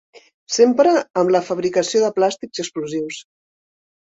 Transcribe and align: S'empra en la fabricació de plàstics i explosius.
S'empra 0.53 0.93
en 1.23 1.29
la 1.35 1.41
fabricació 1.51 2.01
de 2.05 2.11
plàstics 2.17 2.63
i 2.63 2.67
explosius. 2.67 3.21